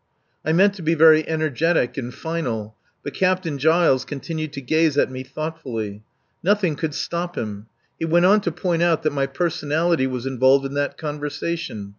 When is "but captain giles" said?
3.03-4.03